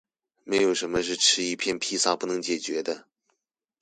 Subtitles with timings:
[0.45, 3.05] 沒有什麼是吃一片披薩不能解決的